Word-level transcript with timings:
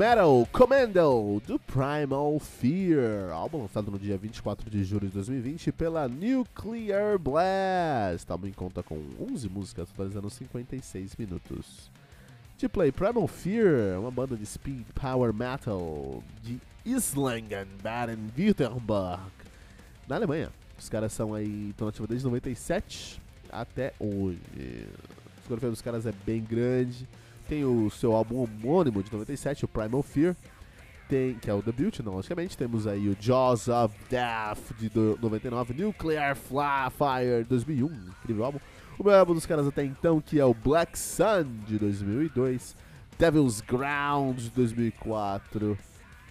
Metal 0.00 0.48
Commando 0.50 1.42
do 1.46 1.58
Primal 1.58 2.38
Fear, 2.40 3.30
álbum 3.34 3.60
lançado 3.60 3.90
no 3.90 3.98
dia 3.98 4.16
24 4.16 4.70
de 4.70 4.82
julho 4.82 5.08
de 5.08 5.12
2020 5.12 5.70
pela 5.72 6.08
Nuclear 6.08 7.18
Blast. 7.18 8.26
O 8.26 8.32
álbum 8.32 8.50
conta 8.52 8.82
com 8.82 8.98
11 9.30 9.46
músicas, 9.50 9.90
totalizando 9.90 10.30
56 10.30 11.16
minutos. 11.16 11.90
De 12.56 12.66
play 12.66 12.90
Primal 12.90 13.28
Fear, 13.28 14.00
uma 14.00 14.10
banda 14.10 14.38
de 14.38 14.46
speed 14.46 14.86
power 14.94 15.34
metal 15.34 16.24
de 16.42 16.58
Islangen, 16.82 17.66
Baden-Württemberg, 17.82 19.20
na 20.08 20.16
Alemanha. 20.16 20.48
Os 20.78 20.88
caras 20.88 21.12
são 21.12 21.34
aí, 21.34 21.68
estão 21.68 21.86
ativos 21.86 22.08
desde 22.08 22.24
97 22.24 23.20
até 23.52 23.92
hoje. 24.00 24.40
A 24.56 25.36
discografia 25.40 25.68
dos 25.68 25.82
caras 25.82 26.06
é 26.06 26.12
bem 26.24 26.42
grande 26.42 27.06
tem 27.50 27.64
o 27.64 27.90
seu 27.90 28.14
álbum 28.14 28.36
homônimo 28.36 29.02
de 29.02 29.12
97, 29.12 29.64
o 29.64 29.68
Primal 29.68 30.04
Fear, 30.04 30.36
tem, 31.08 31.34
que 31.34 31.50
é 31.50 31.52
o 31.52 31.60
debut, 31.60 31.98
não, 31.98 32.14
logicamente. 32.14 32.56
Temos 32.56 32.86
aí 32.86 33.08
o 33.08 33.16
Jaws 33.18 33.66
of 33.66 33.92
Death 34.08 34.72
de 34.78 34.88
99, 35.20 35.74
Nuclear 35.74 36.36
Fire 36.36 37.44
2001, 37.48 37.86
incrível 38.22 38.44
álbum. 38.44 38.60
O 38.96 39.02
meu 39.02 39.16
álbum 39.16 39.34
dos 39.34 39.46
caras 39.46 39.66
até 39.66 39.84
então, 39.84 40.20
que 40.20 40.38
é 40.38 40.44
o 40.44 40.54
Black 40.54 40.96
Sun 40.96 41.44
de 41.66 41.76
2002, 41.76 42.76
Devil's 43.18 43.60
Ground 43.60 44.38
de 44.38 44.50
2004, 44.50 45.76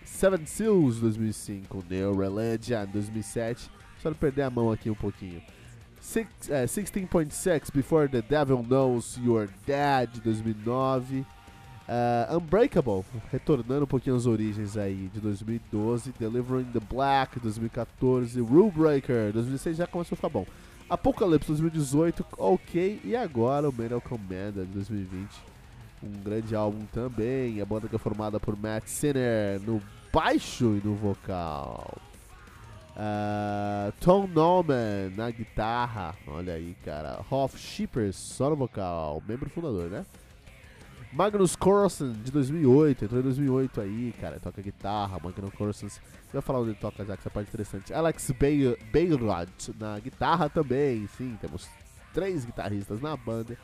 Seven 0.06 0.46
Seals 0.46 0.96
de 0.96 1.02
2005, 1.02 1.84
New 1.90 2.18
Religion 2.18 2.86
de 2.86 2.94
2007. 2.94 3.70
Só 4.02 4.10
não 4.10 4.16
perder 4.16 4.44
a 4.44 4.50
mão 4.50 4.72
aqui 4.72 4.90
um 4.90 4.96
pouquinho. 4.96 5.42
16.6 6.02 7.72
Before 7.74 8.08
the 8.08 8.22
Devil 8.22 8.64
Knows 8.64 9.18
You're 9.18 9.50
Dead 9.66 10.10
de 10.12 10.22
2009. 10.22 11.26
Uh, 11.90 12.38
Unbreakable, 12.38 13.04
retornando 13.32 13.84
um 13.84 13.88
pouquinho 13.88 14.16
às 14.16 14.26
origens 14.26 14.78
aí 14.78 15.10
de 15.14 15.20
2012. 15.20 16.14
Delivering 16.20 16.66
the 16.72 16.80
Black 16.80 17.40
2014. 17.40 18.40
Rule 18.40 18.72
Breaker 18.72 19.34
2016 19.34 19.78
já 19.78 19.88
começou 19.88 20.16
a 20.16 20.18
ficar 20.18 20.30
bom. 20.30 20.46
Apocalypse 20.90 21.48
2018, 21.48 22.26
ok. 22.38 23.02
E 23.04 23.16
agora 23.16 23.70
o 23.70 23.74
Metal 23.74 24.02
Commander 24.02 24.66
de 24.66 24.74
2020. 24.74 25.30
Um 26.02 26.24
grande 26.24 26.56
álbum 26.56 26.86
também. 26.94 27.62
A 27.62 27.66
banda 27.66 27.88
que 27.88 27.96
é 27.96 28.00
formada 28.00 28.40
por 28.40 28.58
Matt 28.58 28.88
Sinner 28.88 29.60
no 29.62 29.82
baixo 30.14 30.80
e 30.82 30.88
no 30.88 30.96
vocal. 30.96 32.09
Uh, 33.00 33.94
Tom 34.02 34.28
Norman 34.28 35.10
na 35.16 35.32
guitarra, 35.32 36.14
olha 36.28 36.56
aí, 36.56 36.76
cara. 36.84 37.24
Hoff 37.32 37.58
Shippers 37.58 38.18
só 38.18 38.50
no 38.50 38.58
vocal, 38.58 39.24
membro 39.26 39.50
fundador, 39.50 39.90
né? 39.90 40.06
Magnus 41.14 41.56
Carlsen 41.56 42.12
de 42.12 42.30
2008, 42.30 43.06
entrou 43.06 43.22
em 43.22 43.24
2008 43.24 43.80
aí, 43.80 44.14
cara, 44.20 44.38
toca 44.38 44.62
guitarra. 44.62 45.18
Magnus 45.24 45.54
Carlsen, 45.58 45.90
vai 46.34 46.42
falar 46.42 46.60
onde 46.60 46.72
ele 46.72 46.78
toca 46.78 47.06
já, 47.06 47.16
que 47.16 47.22
essa 47.22 47.30
parte 47.30 47.48
interessante. 47.48 47.94
Alex 47.94 48.32
Bayrod 48.32 49.50
na 49.80 49.98
guitarra 50.00 50.50
também, 50.50 51.08
sim, 51.18 51.38
temos 51.40 51.70
três 52.14 52.44
guitarristas 52.44 53.00
na 53.00 53.16
banda. 53.16 53.58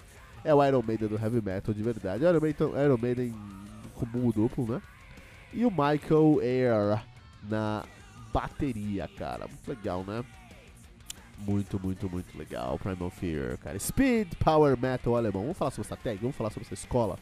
É 0.46 0.56
o 0.56 0.64
Iron 0.64 0.82
Maiden 0.82 1.10
do 1.10 1.20
heavy 1.20 1.42
metal 1.42 1.74
de 1.74 1.84
verdade. 1.84 2.24
Iron 2.24 2.40
Maiden, 2.40 2.70
Iron 2.86 2.98
Maiden 2.98 3.36
com 3.96 4.06
duplo, 4.32 4.66
né? 4.66 4.82
E 5.52 5.66
o 5.66 5.70
Michael 5.70 6.40
Air 6.42 7.04
na 7.44 7.84
bateria, 8.36 9.10
cara. 9.18 9.48
Muito 9.48 9.66
legal, 9.70 10.04
né? 10.04 10.26
Muito, 11.38 11.80
muito, 11.80 12.10
muito 12.10 12.38
legal. 12.38 12.78
Primal 12.78 13.10
Fear, 13.10 13.58
cara. 13.60 13.80
Speed 13.80 14.34
Power 14.36 14.78
Metal 14.78 15.16
alemão. 15.16 15.44
Vamos 15.44 15.58
falar 15.58 15.72
sobre 15.72 15.88
essa 15.88 15.96
tag? 15.96 16.20
Vamos 16.20 16.36
falar 16.36 16.50
sobre 16.50 16.66
essa 16.66 16.74
escola? 16.74 17.18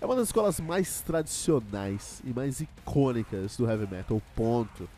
É 0.00 0.06
uma 0.06 0.14
das 0.14 0.28
escolas 0.28 0.60
mais 0.60 1.00
tradicionais 1.00 2.22
e 2.24 2.32
mais 2.32 2.60
icônicas 2.60 3.56
do 3.56 3.68
heavy 3.68 3.88
metal, 3.92 4.22
ponto. 4.36 4.88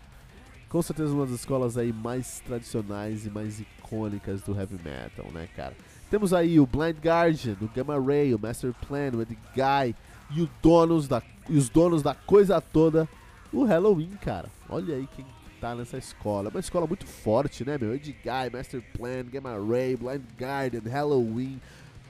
Com 0.68 0.82
certeza 0.82 1.12
uma 1.12 1.24
das 1.24 1.36
escolas 1.36 1.78
aí 1.78 1.92
mais 1.92 2.40
tradicionais 2.40 3.24
e 3.24 3.30
mais 3.30 3.60
icônicas 3.60 4.42
do 4.42 4.58
heavy 4.58 4.78
metal, 4.82 5.26
né, 5.32 5.48
cara? 5.56 5.74
Temos 6.10 6.34
aí 6.34 6.60
o 6.60 6.66
Blind 6.66 6.96
Guardian, 7.02 7.56
o 7.60 7.68
Gamma 7.68 7.98
Ray, 7.98 8.34
o 8.34 8.38
Master 8.38 8.74
Plan, 8.86 9.10
o 9.14 9.22
Ed 9.22 9.38
Guy 9.54 9.94
e, 10.30 10.42
o 10.42 10.50
donos 10.62 11.08
da, 11.08 11.22
e 11.48 11.56
os 11.56 11.68
donos 11.68 12.02
da 12.02 12.14
coisa 12.14 12.60
toda, 12.60 13.08
o 13.52 13.64
Halloween, 13.64 14.10
cara. 14.20 14.48
Olha 14.68 14.96
aí 14.96 15.08
quem 15.14 15.24
tá 15.64 15.74
nessa 15.74 15.96
escola. 15.96 16.48
É 16.48 16.50
uma 16.50 16.60
escola 16.60 16.86
muito 16.86 17.06
forte, 17.06 17.64
né, 17.64 17.78
meu? 17.78 17.94
Edguy, 17.94 18.50
Master 18.52 18.82
Plan, 18.92 19.24
Gamma 19.24 19.52
Ray, 19.52 19.96
Blind 19.96 20.22
Guardian, 20.38 20.82
Halloween, 20.86 21.58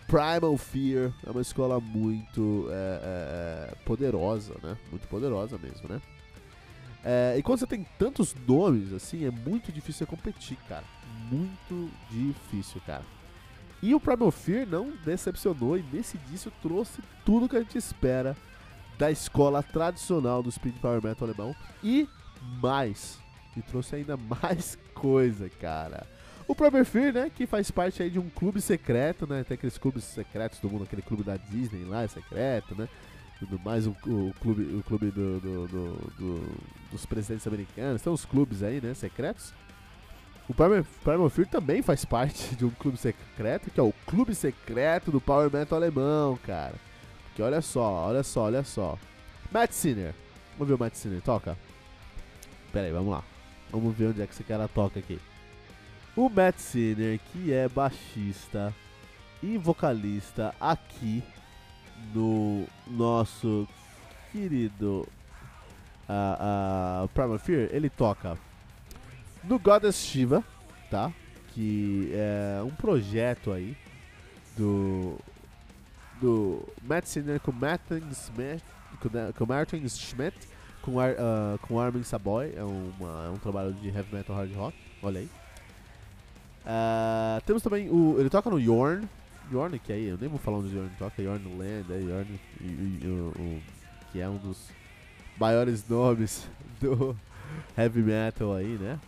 Primal 0.08 0.58
Fear. 0.58 1.12
É 1.24 1.30
uma 1.30 1.40
escola 1.40 1.78
muito 1.78 2.66
é, 2.68 2.72
é, 2.72 3.70
é, 3.70 3.74
poderosa, 3.84 4.54
né? 4.60 4.76
Muito 4.90 5.06
poderosa 5.06 5.56
mesmo, 5.56 5.88
né? 5.88 6.02
É, 7.04 7.36
e 7.38 7.42
quando 7.44 7.60
você 7.60 7.66
tem 7.66 7.86
tantos 7.96 8.34
nomes, 8.46 8.92
assim, 8.92 9.24
é 9.24 9.30
muito 9.30 9.70
difícil 9.70 10.04
competir, 10.04 10.58
cara. 10.68 10.84
Muito 11.30 11.88
difícil, 12.10 12.80
cara. 12.84 13.04
E 13.80 13.94
o 13.94 14.00
Primal 14.00 14.32
Fear 14.32 14.66
não 14.66 14.92
decepcionou 15.04 15.78
e 15.78 15.84
nesse 15.92 16.18
disco 16.18 16.50
trouxe 16.60 17.00
tudo 17.24 17.48
que 17.48 17.56
a 17.56 17.60
gente 17.60 17.78
espera 17.78 18.36
da 18.98 19.12
escola 19.12 19.62
tradicional 19.62 20.42
do 20.42 20.50
Speed 20.50 20.76
Power 20.78 21.00
Metal 21.02 21.28
alemão 21.28 21.54
e 21.82 22.08
mais 22.60 23.22
que 23.54 23.62
trouxe 23.62 23.96
ainda 23.96 24.16
mais 24.16 24.76
coisa, 24.92 25.48
cara. 25.48 26.06
O 26.46 26.54
Prober 26.54 26.84
Fear, 26.84 27.12
né, 27.12 27.30
que 27.34 27.46
faz 27.46 27.70
parte 27.70 28.02
aí 28.02 28.10
de 28.10 28.18
um 28.18 28.28
clube 28.28 28.60
secreto, 28.60 29.26
né, 29.26 29.42
tem 29.44 29.54
aqueles 29.54 29.78
clubes 29.78 30.04
secretos 30.04 30.58
do 30.58 30.68
mundo, 30.68 30.84
aquele 30.84 31.00
clube 31.00 31.22
da 31.22 31.36
Disney 31.36 31.84
lá, 31.84 32.02
é 32.02 32.08
secreto, 32.08 32.74
né, 32.74 32.86
tudo 33.38 33.58
mais, 33.64 33.86
o, 33.86 33.96
o 34.04 34.34
clube, 34.40 34.62
o 34.76 34.82
clube 34.82 35.10
do, 35.10 35.40
do, 35.40 35.66
do, 35.66 36.58
dos 36.92 37.06
presidentes 37.06 37.46
americanos, 37.46 38.02
tem 38.02 38.12
uns 38.12 38.26
clubes 38.26 38.62
aí, 38.62 38.78
né, 38.80 38.92
secretos. 38.92 39.54
O 40.46 40.52
Primal, 40.52 40.84
Primal 41.02 41.30
Fear 41.30 41.48
também 41.48 41.80
faz 41.80 42.04
parte 42.04 42.54
de 42.56 42.66
um 42.66 42.70
clube 42.70 42.98
secreto, 42.98 43.70
que 43.70 43.80
é 43.80 43.82
o 43.82 43.94
clube 44.06 44.34
secreto 44.34 45.10
do 45.10 45.20
Power 45.20 45.50
Metal 45.50 45.78
alemão, 45.78 46.38
cara. 46.44 46.74
Que 47.34 47.42
olha 47.42 47.62
só, 47.62 48.06
olha 48.06 48.22
só, 48.22 48.42
olha 48.42 48.62
só. 48.62 48.98
Matt 49.50 49.72
Sinner. 49.72 50.14
Vamos 50.52 50.68
ver 50.68 50.74
o 50.74 50.78
Matt 50.78 50.94
Sinner, 50.94 51.22
toca. 51.22 51.56
Pera 52.70 52.86
aí, 52.86 52.92
vamos 52.92 53.10
lá. 53.10 53.24
Vamos 53.74 53.96
ver 53.96 54.06
onde 54.06 54.22
é 54.22 54.26
que 54.26 54.32
esse 54.32 54.44
cara 54.44 54.68
toca 54.68 55.00
aqui. 55.00 55.18
O 56.14 56.28
Matt 56.28 56.58
Sinner, 56.58 57.18
que 57.32 57.52
é 57.52 57.68
baixista 57.68 58.72
e 59.42 59.58
vocalista 59.58 60.54
aqui 60.60 61.24
no 62.14 62.68
nosso 62.86 63.66
querido 64.30 65.08
uh, 66.08 67.04
uh, 67.04 67.08
Primal 67.08 67.36
Fear, 67.40 67.68
ele 67.72 67.90
toca 67.90 68.38
no 69.42 69.58
Goddess 69.58 69.96
Shiva, 69.96 70.44
tá? 70.88 71.12
Que 71.48 72.12
é 72.14 72.62
um 72.62 72.70
projeto 72.70 73.52
aí 73.52 73.76
do 74.56 75.18
do 76.20 76.62
Matt 76.80 77.06
Sinner 77.06 77.40
com 77.40 77.50
Martin 77.50 78.02
Smith, 78.12 78.62
com, 79.00 79.08
com 79.36 79.46
Martin 79.46 79.88
Schmidt 79.88 80.53
com, 80.84 81.00
Ar, 81.00 81.12
uh, 81.12 81.58
com 81.62 81.80
Armin 81.80 82.02
Saboy, 82.02 82.52
é, 82.54 82.62
uma, 82.62 83.24
é 83.26 83.28
um 83.30 83.36
trabalho 83.36 83.72
de 83.72 83.88
heavy 83.88 84.14
metal 84.14 84.36
hard 84.36 84.54
rock, 84.54 84.76
olha 85.02 85.20
aí. 85.20 85.30
Uh, 86.66 87.40
temos 87.46 87.62
também 87.62 87.88
o. 87.88 88.16
Ele 88.18 88.28
toca 88.28 88.50
no 88.50 88.60
Yorn. 88.60 89.08
Yorn, 89.50 89.78
que 89.78 89.92
aí, 89.92 90.08
eu 90.08 90.18
nem 90.18 90.28
vou 90.28 90.38
falar 90.38 90.58
onde 90.58 90.74
Yorn 90.74 90.90
toca, 90.98 91.22
Yorn 91.22 91.44
Land, 91.58 91.92
é 91.92 92.00
Yorn, 92.00 92.40
e, 92.60 92.64
e, 92.64 93.06
o, 93.06 93.62
que 94.12 94.20
é 94.20 94.28
um 94.28 94.36
dos 94.36 94.68
maiores 95.38 95.86
nomes 95.88 96.46
do 96.80 97.16
heavy 97.76 98.02
metal 98.02 98.54
aí, 98.54 98.78
né? 98.78 98.98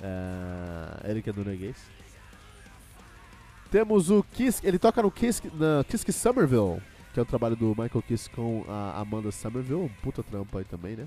Uh, 0.00 1.10
ele 1.10 1.22
que 1.22 1.30
é 1.30 1.32
do 1.32 1.44
Neguês. 1.44 1.76
Temos 3.70 4.10
o 4.10 4.22
Kiss, 4.22 4.60
ele 4.64 4.78
toca 4.78 5.02
no 5.02 5.10
Kiss, 5.10 5.42
na 5.54 5.84
Kiss 5.84 6.12
Somerville 6.12 6.80
que 7.14 7.20
é 7.20 7.22
o 7.22 7.26
trabalho 7.26 7.54
do 7.54 7.68
Michael 7.68 8.02
Kiss 8.02 8.28
com 8.28 8.64
a 8.68 8.98
Amanda 8.98 9.30
Somerville, 9.30 9.82
um 9.82 9.88
puta 10.02 10.20
trampo 10.20 10.58
aí 10.58 10.64
também, 10.64 10.96
né? 10.96 11.06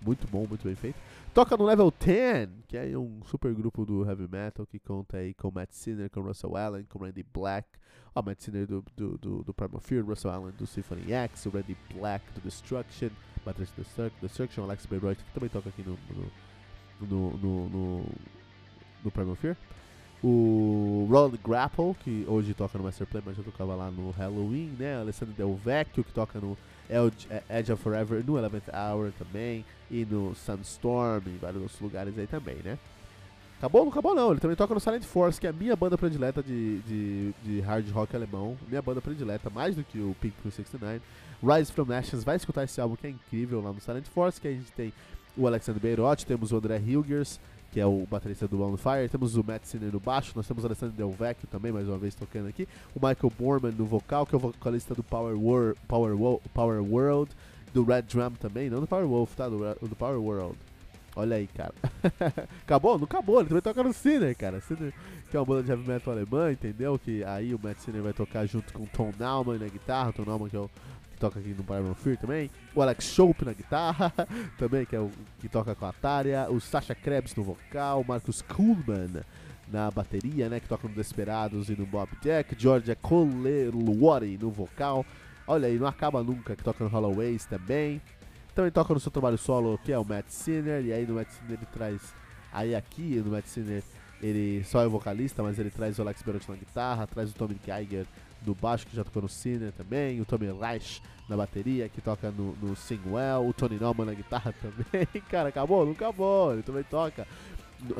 Muito 0.00 0.24
bom, 0.28 0.46
muito 0.46 0.62
bem 0.62 0.76
feito. 0.76 0.96
Toca 1.34 1.56
no 1.56 1.64
Level 1.64 1.92
10, 1.98 2.48
que 2.68 2.76
é 2.76 2.96
um 2.96 3.20
super 3.24 3.52
grupo 3.52 3.84
do 3.84 4.08
heavy 4.08 4.28
metal 4.28 4.64
que 4.64 4.78
conta 4.78 5.16
aí 5.16 5.34
com 5.34 5.50
Matt 5.50 5.72
Sinner, 5.72 6.08
com 6.10 6.20
Russell 6.20 6.56
Allen, 6.56 6.84
com 6.84 7.00
Randy 7.00 7.24
Black. 7.34 7.68
Ó, 8.14 8.22
Matt 8.22 8.40
Sinner 8.40 8.68
do, 8.68 8.84
do, 8.96 9.18
do, 9.18 9.42
do 9.42 9.52
Primal 9.52 9.80
Fear, 9.80 10.04
Russell 10.04 10.30
Allen 10.30 10.54
do 10.56 10.64
Symphony 10.64 11.12
X, 11.12 11.46
o 11.46 11.50
Randy 11.50 11.76
Black 11.92 12.24
do 12.32 12.40
Destruction, 12.40 13.08
do 13.44 14.28
Destruction, 14.28 14.62
Alex 14.62 14.86
Bayreuth, 14.86 15.18
que 15.18 15.32
também 15.34 15.48
toca 15.48 15.70
aqui 15.70 15.82
no, 15.82 15.98
no, 17.00 17.36
no, 17.36 17.68
no, 17.68 18.04
no 19.02 19.10
Primal 19.10 19.34
Fear. 19.34 19.56
O 20.22 21.06
Roland 21.08 21.38
Grapple, 21.44 21.94
que 22.02 22.24
hoje 22.26 22.52
toca 22.52 22.76
no 22.76 22.84
Masterplay, 22.84 23.22
mas 23.24 23.36
já 23.36 23.42
tocava 23.42 23.74
lá 23.76 23.90
no 23.90 24.10
Halloween, 24.10 24.74
né? 24.78 25.00
Alessandro 25.00 25.34
Del 25.34 25.54
Vecchio, 25.54 26.02
que 26.02 26.12
toca 26.12 26.40
no 26.40 26.56
Edge 27.48 27.72
of 27.72 27.82
Forever, 27.82 28.24
no 28.26 28.36
Eleventh 28.36 28.68
Hour 28.68 29.12
também, 29.18 29.64
e 29.90 30.04
no 30.04 30.34
Sunstorm, 30.34 31.22
em 31.26 31.38
vários 31.38 31.62
outros 31.62 31.80
lugares 31.80 32.18
aí 32.18 32.26
também, 32.26 32.56
né? 32.64 32.78
Acabou? 33.58 33.82
Não 33.82 33.90
acabou 33.90 34.14
não, 34.14 34.30
ele 34.30 34.40
também 34.40 34.56
toca 34.56 34.72
no 34.72 34.78
Silent 34.78 35.02
Force, 35.02 35.40
que 35.40 35.46
é 35.46 35.50
a 35.50 35.52
minha 35.52 35.74
banda 35.74 35.98
predileta 35.98 36.42
de, 36.42 36.78
de, 36.80 37.34
de 37.42 37.60
hard 37.60 37.88
rock 37.90 38.14
alemão, 38.14 38.56
minha 38.68 38.80
banda 38.80 39.00
predileta, 39.00 39.50
mais 39.50 39.74
do 39.74 39.82
que 39.82 39.98
o 39.98 40.14
Pink 40.20 40.34
369. 40.42 41.00
Rise 41.42 41.72
from 41.72 41.92
Ashes, 41.92 42.22
vai 42.22 42.36
escutar 42.36 42.64
esse 42.64 42.80
álbum 42.80 42.94
que 42.94 43.08
é 43.08 43.10
incrível 43.10 43.60
lá 43.60 43.72
no 43.72 43.80
Silent 43.80 44.06
Force, 44.06 44.40
que 44.40 44.46
a 44.46 44.52
gente 44.52 44.70
tem 44.72 44.92
o 45.36 45.46
Alexander 45.46 45.80
Beirot, 45.80 46.24
temos 46.24 46.52
o 46.52 46.56
André 46.56 46.78
Hilgers, 46.78 47.40
que 47.70 47.80
é 47.80 47.86
o 47.86 48.06
baterista 48.10 48.48
do 48.48 48.62
On 48.62 48.76
Fire. 48.76 49.08
Temos 49.08 49.36
o 49.36 49.44
Matt 49.44 49.64
Sinner 49.64 49.92
no 49.92 50.00
baixo, 50.00 50.32
nós 50.34 50.46
temos 50.46 50.64
o 50.64 50.66
Alessandro 50.66 50.96
Del 50.96 51.10
Vecchio 51.10 51.48
também, 51.48 51.72
mais 51.72 51.86
uma 51.88 51.98
vez 51.98 52.14
tocando 52.14 52.48
aqui. 52.48 52.66
O 52.94 53.06
Michael 53.06 53.32
Borman 53.38 53.72
no 53.72 53.84
vocal, 53.84 54.26
que 54.26 54.34
é 54.34 54.38
o 54.38 54.40
vocalista 54.40 54.94
do 54.94 55.02
Power, 55.02 55.36
War, 55.38 55.74
Power, 55.86 56.16
Wo 56.16 56.40
Power 56.54 56.82
World, 56.82 57.30
do 57.72 57.84
Red 57.84 58.02
Drum 58.02 58.30
também, 58.30 58.70
não 58.70 58.80
do 58.80 58.86
Power 58.86 59.06
Wolf, 59.06 59.34
tá? 59.34 59.48
Do, 59.48 59.58
do 59.58 59.96
Power 59.96 60.18
World. 60.18 60.56
Olha 61.14 61.36
aí, 61.36 61.48
cara. 61.48 61.74
acabou? 62.62 62.96
Não 62.96 63.04
acabou, 63.04 63.40
ele 63.40 63.48
também 63.48 63.62
toca 63.62 63.82
no 63.82 63.92
Sinner, 63.92 64.36
cara. 64.36 64.60
Sinner, 64.60 64.92
que 65.28 65.36
é 65.36 65.40
uma 65.40 65.46
banda 65.46 65.64
de 65.64 65.70
heavy 65.70 65.88
metal 65.88 66.14
alemã, 66.14 66.52
entendeu? 66.52 66.98
Que 66.98 67.24
aí 67.24 67.54
o 67.54 67.60
Matt 67.60 67.78
Sinner 67.78 68.02
vai 68.02 68.12
tocar 68.12 68.46
junto 68.46 68.72
com 68.72 68.84
o 68.84 68.86
Tom 68.86 69.12
Nauman 69.18 69.58
na 69.58 69.66
guitarra, 69.66 70.10
o 70.10 70.12
Tom 70.12 70.24
Nauman 70.24 70.48
que 70.48 70.56
é 70.56 70.60
o 70.60 70.70
toca 71.18 71.38
aqui 71.38 71.48
no 71.48 71.64
Primal 71.64 71.94
Fear 71.94 72.16
também. 72.16 72.50
O 72.74 72.82
Alex 72.82 73.04
Shope 73.04 73.44
na 73.44 73.52
guitarra, 73.52 74.12
também, 74.58 74.84
que 74.84 74.96
é 74.96 75.00
o 75.00 75.10
que 75.40 75.48
toca 75.48 75.74
com 75.74 75.86
a 75.86 75.90
Ataria. 75.90 76.46
O 76.50 76.60
Sasha 76.60 76.94
Krebs 76.94 77.34
no 77.34 77.42
vocal. 77.42 78.00
O 78.00 78.06
Marcus 78.06 78.42
Kuhlman 78.42 79.22
na 79.70 79.90
bateria, 79.90 80.48
né? 80.48 80.60
Que 80.60 80.68
toca 80.68 80.88
no 80.88 80.94
Desperados 80.94 81.68
e 81.68 81.76
no 81.76 81.86
Bob 81.86 82.08
Jack. 82.22 82.54
Georgia 82.58 82.96
Coleluori 82.96 84.38
no 84.38 84.50
vocal. 84.50 85.04
Olha 85.46 85.68
aí, 85.68 85.78
não 85.78 85.86
acaba 85.86 86.22
nunca, 86.22 86.54
que 86.54 86.62
toca 86.62 86.84
no 86.84 86.90
Holloways 86.90 87.46
também. 87.46 88.00
Também 88.54 88.70
toca 88.70 88.92
no 88.92 89.00
seu 89.00 89.10
trabalho 89.10 89.38
solo, 89.38 89.78
que 89.78 89.92
é 89.92 89.98
o 89.98 90.04
Matt 90.04 90.26
Sinner. 90.28 90.84
E 90.84 90.92
aí 90.92 91.06
no 91.06 91.14
Matt 91.14 91.30
Sinner 91.30 91.58
ele 91.58 91.66
traz. 91.72 92.14
Aí 92.52 92.74
aqui 92.74 93.22
no 93.24 93.30
Matt 93.30 93.46
Sinner 93.46 93.82
ele 94.20 94.64
só 94.64 94.82
é 94.82 94.88
vocalista, 94.88 95.42
mas 95.42 95.58
ele 95.58 95.70
traz 95.70 95.98
o 95.98 96.02
Alex 96.02 96.22
Berot 96.22 96.50
na 96.50 96.56
guitarra, 96.56 97.06
traz 97.06 97.30
o 97.30 97.34
Tommy 97.34 97.56
Geiger 97.64 98.06
do 98.42 98.54
baixo, 98.54 98.86
que 98.86 98.96
já 98.96 99.04
tocou 99.04 99.22
no 99.22 99.28
Sinner 99.28 99.72
também, 99.72 100.20
o 100.20 100.24
Tommy 100.24 100.50
Reich 100.52 101.00
na 101.28 101.36
bateria, 101.36 101.88
que 101.88 102.00
toca 102.00 102.30
no, 102.30 102.56
no 102.56 102.74
Sing 102.74 103.00
Well, 103.06 103.46
o 103.46 103.52
Tony 103.52 103.78
Norman 103.78 104.06
na 104.06 104.14
guitarra 104.14 104.54
também. 104.60 105.06
Cara, 105.28 105.50
acabou? 105.50 105.84
Não 105.84 105.92
acabou, 105.92 106.52
ele 106.52 106.62
também 106.62 106.82
toca. 106.84 107.26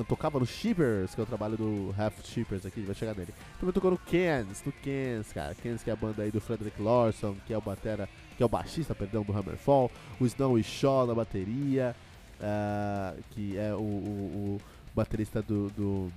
Tocava 0.08 0.40
no 0.40 0.46
Shippers, 0.46 1.14
que 1.14 1.20
é 1.20 1.24
o 1.24 1.26
trabalho 1.26 1.56
do 1.56 1.94
Half 1.96 2.24
Shippers 2.24 2.66
aqui, 2.66 2.80
vai 2.80 2.96
chegar 2.96 3.14
nele. 3.14 3.32
Também 3.60 3.72
tocou 3.72 3.92
no 3.92 3.98
Kens, 3.98 4.64
no 4.64 4.72
Kens, 4.72 5.32
cara. 5.32 5.54
Kens 5.54 5.84
que 5.84 5.90
é 5.90 5.92
a 5.92 5.96
banda 5.96 6.22
aí 6.22 6.32
do 6.32 6.40
Frederick 6.40 6.82
Lawson, 6.82 7.36
que 7.46 7.52
é 7.52 7.58
o 7.58 7.60
batera, 7.60 8.08
que 8.36 8.42
é 8.42 8.46
o 8.46 8.48
baixista, 8.48 8.94
perdão, 8.94 9.22
do 9.22 9.36
Hammerfall. 9.36 9.90
O 10.18 10.26
Snow 10.26 10.58
e 10.58 10.64
Shaw 10.64 11.06
na 11.06 11.14
bateria, 11.14 11.94
uh, 12.40 13.22
que 13.30 13.56
é 13.56 13.72
o, 13.72 13.78
o, 13.78 14.56
o 14.56 14.60
baterista 14.96 15.40
do, 15.40 15.68
do 15.70 16.12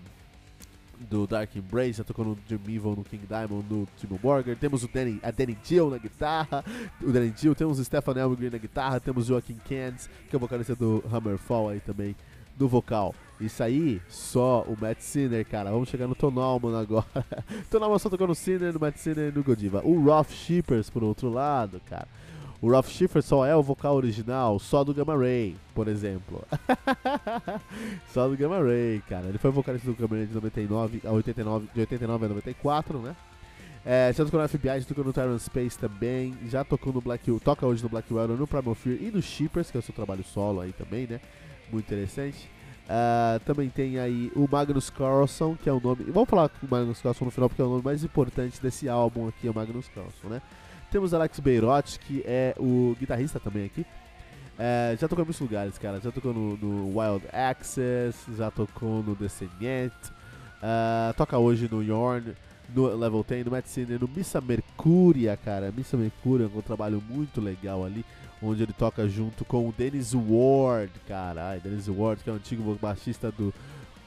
do 1.09 1.25
Dark 1.27 1.55
Embrace, 1.55 1.93
já 1.93 2.03
tocou 2.03 2.23
no 2.23 2.37
Jim 2.47 2.59
Evil, 2.67 2.95
no 2.95 3.03
King 3.03 3.25
Diamond, 3.25 3.65
no 3.69 3.87
Timo 3.97 4.17
Borger. 4.17 4.55
Temos 4.57 4.83
o 4.83 4.87
Danny, 4.87 5.19
a 5.23 5.31
Danny 5.31 5.57
Jill 5.63 5.89
na 5.89 5.97
guitarra, 5.97 6.63
o 7.01 7.11
Danny 7.11 7.33
Jill, 7.35 7.55
temos 7.55 7.79
o 7.79 7.85
Stefan 7.85 8.13
Elmgren 8.17 8.49
na 8.49 8.57
guitarra, 8.57 8.99
temos 8.99 9.25
o 9.25 9.27
Joaquim 9.29 9.57
Kent, 9.65 10.07
que 10.29 10.35
é 10.35 10.37
o 10.37 10.39
vocalista 10.39 10.75
do 10.75 11.03
Hammerfall 11.11 11.69
aí 11.69 11.79
também, 11.79 12.15
do 12.57 12.67
vocal. 12.67 13.15
Isso 13.39 13.63
aí, 13.63 13.99
só 14.07 14.61
o 14.67 14.77
Matt 14.79 14.99
Sinner, 14.99 15.43
cara. 15.45 15.71
Vamos 15.71 15.89
chegar 15.89 16.07
no 16.07 16.13
Tom 16.13 16.39
Allman 16.39 16.79
agora. 16.79 17.05
Tom 17.71 17.83
Allman 17.83 17.97
só 17.97 18.07
tocou 18.07 18.27
no 18.27 18.35
Sinner, 18.35 18.71
no 18.71 18.79
Matt 18.79 18.97
Sinner 18.97 19.31
e 19.33 19.35
no 19.35 19.43
Godiva. 19.43 19.81
O 19.83 19.99
Roth 20.03 20.29
Shippers, 20.29 20.89
por 20.89 21.03
outro 21.03 21.29
lado, 21.29 21.81
cara. 21.89 22.07
O 22.61 22.69
Ralph 22.69 22.89
Schiffer 22.89 23.23
só 23.23 23.43
é 23.43 23.55
o 23.55 23.63
vocal 23.63 23.95
original 23.95 24.59
só 24.59 24.83
do 24.83 24.93
Gamma 24.93 25.17
Ray, 25.17 25.55
por 25.73 25.87
exemplo. 25.87 26.45
só 28.13 28.27
do 28.27 28.37
Gamma 28.37 28.59
Ray, 28.59 29.01
cara. 29.09 29.27
Ele 29.27 29.39
foi 29.39 29.49
vocalista 29.49 29.91
do 29.91 29.97
Gamma 29.97 30.17
Ray 30.17 30.27
de 30.27 30.35
99 30.35 31.01
a 31.03 31.11
89, 31.11 31.67
de 31.73 31.79
89 31.79 32.25
a 32.25 32.29
94, 32.29 32.99
né? 32.99 33.15
É, 33.83 34.13
já 34.15 34.23
tocou 34.23 34.39
no 34.39 34.47
FBI, 34.47 34.79
já 34.79 34.85
tocou 34.85 35.03
no 35.03 35.11
Tyrant 35.11 35.39
Space 35.39 35.79
também, 35.79 36.37
já 36.47 36.63
tocou 36.63 36.93
no 36.93 37.01
Black 37.01 37.31
toca 37.39 37.65
hoje 37.65 37.81
no 37.81 37.89
Black 37.89 38.13
Widow, 38.13 38.37
no 38.37 38.45
Primal 38.45 38.75
Fear 38.75 38.97
e 39.01 39.09
no 39.09 39.23
Shippers, 39.23 39.71
que 39.71 39.77
é 39.77 39.79
o 39.79 39.83
seu 39.83 39.95
trabalho 39.95 40.23
solo 40.23 40.61
aí 40.61 40.71
também, 40.71 41.07
né? 41.07 41.19
Muito 41.71 41.85
interessante. 41.85 42.47
Uh, 42.85 43.39
também 43.43 43.69
tem 43.69 43.97
aí 43.97 44.31
o 44.35 44.47
Magnus 44.47 44.91
Carlson, 44.91 45.55
que 45.55 45.67
é 45.67 45.73
o 45.73 45.79
nome. 45.79 46.03
Vamos 46.09 46.29
falar 46.29 46.49
com 46.49 46.67
o 46.67 46.69
Magnus 46.69 47.01
Carlson 47.01 47.25
no 47.25 47.31
final, 47.31 47.49
porque 47.49 47.61
é 47.61 47.65
o 47.65 47.69
nome 47.69 47.83
mais 47.83 48.03
importante 48.03 48.61
desse 48.61 48.87
álbum 48.87 49.27
aqui, 49.27 49.47
é 49.47 49.51
o 49.51 49.55
Magnus 49.55 49.87
Carlson, 49.87 50.27
né? 50.27 50.41
Temos 50.91 51.13
Alex 51.13 51.39
Beirot, 51.39 51.97
que 51.99 52.21
é 52.25 52.53
o 52.59 52.97
guitarrista 52.99 53.39
também 53.39 53.65
aqui. 53.65 53.85
É, 54.59 54.97
já 54.99 55.07
tocou 55.07 55.23
em 55.23 55.25
muitos 55.25 55.39
lugares, 55.39 55.77
cara. 55.77 56.01
Já 56.01 56.11
tocou 56.11 56.33
no, 56.33 56.57
no 56.57 56.99
Wild 56.99 57.25
Access, 57.31 58.17
já 58.35 58.51
tocou 58.51 59.01
no 59.01 59.15
Descendent, 59.15 59.93
uh, 60.61 61.13
toca 61.15 61.37
hoje 61.37 61.69
no 61.71 61.81
Yorn, 61.81 62.33
no 62.75 62.93
Level 62.93 63.25
10, 63.25 63.45
no 63.45 63.51
Medicine, 63.51 63.97
no 63.97 64.07
Missa 64.07 64.41
Mercúria, 64.41 65.37
cara. 65.37 65.71
Missa 65.71 65.95
Mercúria 65.95 66.51
é 66.53 66.57
um 66.57 66.61
trabalho 66.61 67.01
muito 67.09 67.39
legal 67.39 67.85
ali, 67.85 68.03
onde 68.43 68.61
ele 68.61 68.73
toca 68.73 69.07
junto 69.07 69.45
com 69.45 69.69
o 69.69 69.71
Dennis 69.71 70.13
Ward, 70.13 70.91
cara. 71.07 71.57
Dennis 71.57 71.87
Ward, 71.87 72.21
que 72.21 72.29
é 72.29 72.33
o 72.33 72.35
antigo 72.35 72.77
baixista 72.81 73.31
do, 73.31 73.53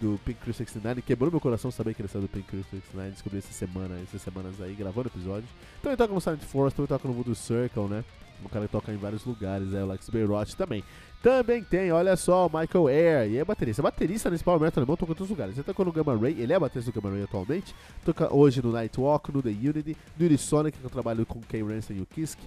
do 0.04 0.20
Pink 0.22 0.38
Crew 0.40 0.52
69. 0.52 1.00
Quebrou 1.00 1.30
meu 1.30 1.40
coração 1.40 1.70
saber 1.70 1.94
que 1.94 2.02
ele 2.02 2.08
saiu 2.08 2.22
do 2.22 2.28
Pink 2.28 2.46
Crew 2.46 2.62
69. 2.70 3.10
Descobri 3.10 3.38
essa 3.38 3.52
semana, 3.52 3.98
essas 4.02 4.20
semanas 4.20 4.60
aí, 4.60 4.74
gravando 4.74 5.08
episódio. 5.08 5.48
Também 5.82 5.96
toca 5.96 6.12
no 6.12 6.20
Silent 6.20 6.42
Force, 6.42 6.76
também 6.76 6.88
toca 6.88 7.08
no 7.08 7.14
Voodoo 7.14 7.34
Circle, 7.34 7.88
né? 7.88 8.04
O 8.44 8.48
cara 8.50 8.68
toca 8.68 8.92
em 8.92 8.98
vários 8.98 9.24
lugares, 9.24 9.72
é 9.72 9.82
o 9.82 9.86
Lex 9.86 10.10
Bayrott 10.10 10.54
também. 10.54 10.84
Também 11.22 11.64
tem, 11.64 11.90
olha 11.90 12.14
só, 12.16 12.46
o 12.46 12.50
Michael 12.50 12.88
Air, 12.88 13.30
e 13.30 13.38
é 13.38 13.44
baterista. 13.44 13.80
Baterista 13.80 14.28
nesse 14.28 14.44
Power 14.44 14.60
Metal 14.60 14.82
alemão, 14.82 14.96
toca 14.96 15.12
em 15.12 15.14
todos 15.14 15.30
os 15.30 15.36
lugares. 15.36 15.56
Ele 15.56 15.64
tocou 15.64 15.86
no 15.86 15.92
Gamma 15.92 16.14
Ray, 16.14 16.38
ele 16.38 16.52
é 16.52 16.58
baterista 16.58 16.92
do 16.92 17.00
Gamma 17.00 17.14
Ray 17.14 17.24
atualmente. 17.24 17.74
Toca 18.04 18.34
hoje 18.34 18.60
no 18.60 18.72
Nightwalk, 18.72 19.32
no 19.32 19.42
The 19.42 19.48
Unity, 19.48 19.96
no 20.18 20.26
Unisonic, 20.26 20.76
que 20.76 20.84
eu 20.84 20.90
trabalho 20.90 21.24
com 21.24 21.38
o 21.38 21.42
Kay 21.42 21.62
Ransom 21.62 21.94
e 21.94 22.02
o 22.02 22.06
Kisk. 22.06 22.38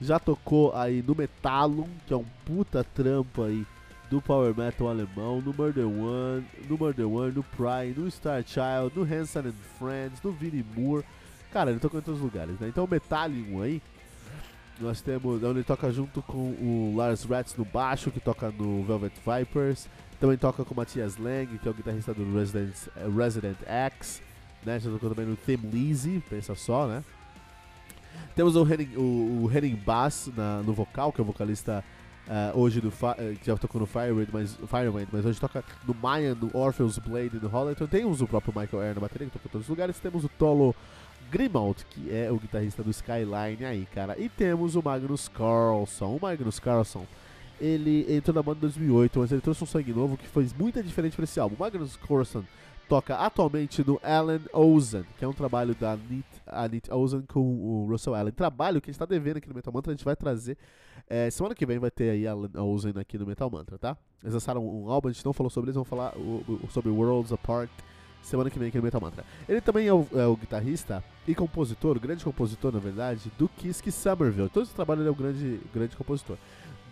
Já 0.00 0.20
tocou 0.20 0.72
aí 0.76 1.02
no 1.02 1.16
Metallum, 1.16 1.88
que 2.06 2.12
é 2.12 2.16
um 2.16 2.24
puta 2.44 2.84
trampo 2.84 3.42
aí 3.42 3.66
do 4.10 4.22
Power 4.22 4.56
Metal 4.56 4.88
alemão, 4.88 5.40
no 5.40 5.52
Murder 5.52 5.86
One, 5.86 6.46
no 6.68 6.78
Murder 6.78 7.08
One, 7.08 7.32
no 7.32 7.42
Prime, 7.42 7.94
no 7.96 8.10
Star 8.10 8.42
Child, 8.42 8.92
no 8.94 9.02
Hanson 9.02 9.40
and 9.40 9.54
Friends, 9.78 10.22
no 10.22 10.32
Vinnie 10.32 10.64
Moore. 10.76 11.04
Cara, 11.52 11.70
ele 11.70 11.80
tocou 11.80 12.00
em 12.00 12.02
todos 12.02 12.20
os 12.20 12.24
lugares, 12.24 12.58
né? 12.58 12.68
Então 12.68 12.84
o 12.84 12.88
Metallium 12.88 13.62
aí, 13.62 13.82
nós 14.80 15.00
temos, 15.00 15.42
onde 15.42 15.58
ele 15.58 15.64
toca 15.64 15.90
junto 15.92 16.22
com 16.22 16.38
o 16.38 16.94
Lars 16.96 17.24
Ratz 17.24 17.56
no 17.56 17.64
baixo, 17.64 18.10
que 18.10 18.20
toca 18.20 18.50
no 18.50 18.82
Velvet 18.84 19.12
Vipers. 19.26 19.88
Também 20.20 20.36
toca 20.36 20.64
com 20.64 20.74
o 20.74 20.76
Matthias 20.76 21.16
Lang, 21.16 21.58
que 21.58 21.68
é 21.68 21.70
o 21.70 21.74
guitarrista 21.74 22.14
do 22.14 22.34
Resident, 22.34 22.74
Resident 23.16 23.56
X. 23.66 24.22
Né? 24.64 24.80
Já 24.80 24.90
tocou 24.90 25.10
também 25.10 25.26
no 25.26 25.36
Tim 25.36 25.56
Lizzy, 25.56 26.22
pensa 26.28 26.54
só, 26.54 26.86
né? 26.86 27.04
Temos 28.34 28.56
o 28.56 28.62
Henning, 28.62 28.96
o, 28.96 29.44
o 29.44 29.50
Henning 29.52 29.76
Bass 29.76 30.30
na, 30.36 30.62
no 30.62 30.72
vocal, 30.72 31.12
que 31.12 31.20
é 31.20 31.22
o 31.22 31.24
vocalista 31.24 31.84
Uh, 32.28 32.58
hoje 32.58 32.78
do 32.78 32.88
uh, 32.88 32.92
já 33.42 33.56
tocou 33.56 33.80
no 33.80 33.86
Firewind, 33.86 34.28
mas, 34.30 34.54
Firewind, 34.66 35.08
mas 35.10 35.24
hoje 35.24 35.40
toca 35.40 35.64
no 35.86 35.94
Mayan, 35.94 36.34
no 36.34 36.50
Orpheus 36.52 36.98
Blade 36.98 37.40
no 37.40 37.48
Holland. 37.48 37.72
Então 37.72 37.86
temos 37.86 38.20
o 38.20 38.26
próprio 38.26 38.52
Michael 38.54 38.82
Air 38.82 38.94
na 38.96 39.00
bateria, 39.00 39.26
que 39.28 39.32
toca 39.32 39.48
em 39.48 39.50
todos 39.50 39.64
os 39.64 39.70
lugares. 39.70 39.98
Temos 39.98 40.24
o 40.24 40.28
Tolo 40.28 40.74
Grimald, 41.30 41.86
que 41.88 42.14
é 42.14 42.30
o 42.30 42.36
guitarrista 42.36 42.82
do 42.82 42.90
Skyline 42.90 43.64
aí, 43.64 43.86
cara. 43.94 44.14
E 44.18 44.28
temos 44.28 44.76
o 44.76 44.82
Magnus 44.82 45.26
Carlson. 45.26 46.16
O 46.16 46.20
Magnus 46.20 46.60
Carlson, 46.60 47.06
ele 47.58 48.04
entrou 48.14 48.34
na 48.34 48.42
banda 48.42 48.58
em 48.58 48.60
2008, 48.60 49.18
mas 49.20 49.32
ele 49.32 49.40
trouxe 49.40 49.64
um 49.64 49.66
sangue 49.66 49.94
novo 49.94 50.18
que 50.18 50.26
fez 50.26 50.52
muita 50.52 50.82
diferença 50.82 51.16
para 51.16 51.24
esse 51.24 51.40
álbum. 51.40 51.56
O 51.56 51.58
Magnus 51.58 51.96
Carlson 51.96 52.44
toca 52.88 53.16
atualmente 53.16 53.84
no 53.86 54.00
Alan 54.02 54.40
Ozen, 54.52 55.04
que 55.18 55.24
é 55.24 55.28
um 55.28 55.32
trabalho 55.32 55.74
da 55.74 55.92
Anit, 55.92 56.26
Anit 56.46 56.90
Ozen 56.92 57.22
com 57.22 57.40
o 57.40 57.86
Russell 57.88 58.14
Allen. 58.14 58.32
Trabalho 58.32 58.80
que 58.80 58.88
a 58.88 58.90
gente 58.90 58.96
está 58.96 59.04
devendo 59.04 59.36
aqui 59.36 59.48
no 59.48 59.54
Metal 59.54 59.72
Mantra, 59.72 59.92
a 59.92 59.94
gente 59.94 60.04
vai 60.04 60.16
trazer 60.16 60.56
é, 61.08 61.30
semana 61.30 61.54
que 61.54 61.66
vem 61.66 61.78
vai 61.78 61.90
ter 61.90 62.10
aí 62.10 62.26
a 62.26 62.34
Ozen 62.34 62.94
aqui 62.96 63.18
no 63.18 63.26
Metal 63.26 63.50
Mantra, 63.50 63.78
tá? 63.78 63.96
Eles 64.22 64.34
lançaram 64.34 64.66
um 64.66 64.90
álbum, 64.90 65.08
a 65.08 65.12
gente 65.12 65.24
não 65.24 65.32
falou 65.32 65.50
sobre 65.50 65.68
eles, 65.68 65.74
vamos 65.74 65.88
falar 65.88 66.14
sobre 66.70 66.90
Worlds 66.90 67.32
Apart 67.32 67.70
semana 68.22 68.50
que 68.50 68.58
vem 68.58 68.68
aqui 68.68 68.76
no 68.76 68.82
Metal 68.82 69.00
Mantra. 69.00 69.24
Ele 69.48 69.60
também 69.60 69.86
é 69.86 69.92
o, 69.92 70.06
é 70.12 70.26
o, 70.26 70.36
guitarrista 70.36 71.02
e 71.26 71.34
compositor, 71.34 71.96
o 71.96 72.00
grande 72.00 72.24
compositor, 72.24 72.72
na 72.72 72.78
verdade, 72.78 73.30
do 73.38 73.48
Kisk 73.48 73.90
Somerville. 73.90 74.48
Todo 74.48 74.64
esse 74.64 74.74
trabalho 74.74 75.02
ele 75.02 75.08
é 75.08 75.12
o 75.12 75.14
grande, 75.14 75.60
grande 75.72 75.96
compositor. 75.96 76.36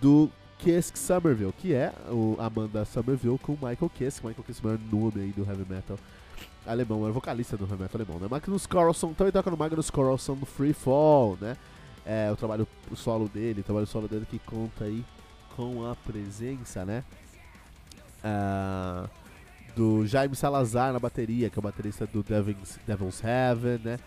Do 0.01 0.31
Kisk 0.59 0.97
Somerville, 0.97 1.53
que 1.53 1.73
é 1.73 1.93
o, 2.09 2.37
a 2.39 2.49
banda 2.49 2.85
Somerville 2.85 3.39
com 3.39 3.53
Michael 3.53 3.91
Kisk. 3.95 4.25
Michael 4.25 4.45
Kisk 4.45 4.65
é 4.65 4.67
o 4.67 4.71
maior 4.71 4.81
nome 4.93 5.23
aí 5.23 5.33
do 5.33 5.45
heavy 5.45 5.65
metal 5.69 5.99
alemão, 6.67 7.07
é 7.07 7.13
vocalista 7.13 7.57
do 7.57 7.65
heavy 7.65 7.83
metal 7.83 8.01
alemão, 8.01 8.19
né? 8.19 8.29
Magnus 8.29 8.67
Carlson 8.67 9.13
também 9.13 9.33
toca 9.33 9.51
no 9.51 9.57
Magnus 9.57 9.91
Carlson 9.91 10.35
no 10.35 10.47
Free 10.47 10.73
Fall, 10.73 11.39
né? 11.41 11.57
é, 12.07 12.31
o 12.31 12.37
trabalho 12.37 12.69
solo 12.95 13.29
dele, 13.29 13.61
o 13.61 13.65
trabalho 13.65 13.87
solo 13.87 14.07
dele 14.07 14.25
que 14.31 14.39
conta 14.39 14.85
aí 14.85 15.05
com 15.57 15.85
a 15.91 15.97
presença, 15.97 16.85
né? 16.85 17.03
Uh, 18.25 19.11
do 19.75 20.07
Jaime 20.07 20.37
Salazar 20.37 20.93
na 20.93 20.99
bateria, 20.99 21.51
que 21.51 21.59
é 21.59 21.61
o 21.61 21.63
baterista 21.63 22.07
do 22.07 22.23
Devil's, 22.23 22.79
Devil's 22.87 23.23
Heaven, 23.23 23.81
né? 23.85 23.99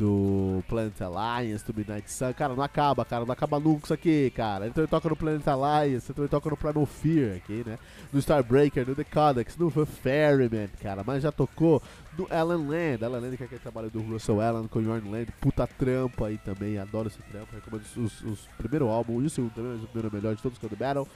Do 0.00 0.64
Planet 0.66 0.98
Alliance, 1.02 1.62
do 1.62 1.76
Midnight 1.76 2.10
Sun. 2.10 2.32
Cara, 2.32 2.54
não 2.54 2.62
acaba, 2.62 3.04
cara, 3.04 3.26
não 3.26 3.32
acaba 3.32 3.60
nunca 3.60 3.84
isso 3.84 3.92
aqui, 3.92 4.30
cara. 4.30 4.66
Então 4.66 4.82
ele 4.82 4.90
toca 4.90 5.10
no 5.10 5.14
Planet 5.14 5.46
Alliance, 5.46 6.10
então 6.10 6.24
ele 6.24 6.30
toca 6.30 6.48
no 6.48 6.56
Primal 6.56 6.86
Fear 6.86 7.36
aqui, 7.36 7.62
né? 7.66 7.78
No 8.10 8.18
Starbreaker, 8.18 8.88
no 8.88 8.94
The 8.94 9.04
Codex, 9.04 9.58
no 9.58 9.70
Ferryman, 9.70 10.68
cara. 10.80 11.04
Mas 11.04 11.22
já 11.22 11.30
tocou 11.30 11.82
no 12.16 12.26
Alan 12.30 12.66
Land. 12.66 13.04
Alan 13.04 13.20
Land, 13.20 13.36
que 13.36 13.42
é 13.42 13.46
aquele 13.46 13.60
trabalho 13.60 13.90
do 13.90 14.00
Russell 14.00 14.40
Allen 14.40 14.68
com 14.68 14.80
Yorn 14.80 15.10
Land. 15.10 15.32
Puta 15.38 15.66
trampa 15.66 16.28
aí 16.28 16.38
também, 16.38 16.78
adoro 16.78 17.08
esse 17.08 17.18
trampo. 17.30 17.54
Recomendo 17.54 17.84
os, 17.96 18.22
os, 18.22 18.48
primeiro 18.56 18.88
álbum 18.88 19.20
e 19.20 19.26
o 19.26 19.30
segundo 19.30 19.52
também, 19.52 19.72
mas 19.72 19.84
o 19.84 19.86
primeiro 19.86 20.08
é 20.08 20.18
melhor 20.18 20.34
de 20.34 20.42
todos, 20.42 20.58
que 20.58 20.64
é 20.64 20.68
o 20.68 20.70
The 20.70 20.76
Battle. 20.76 21.08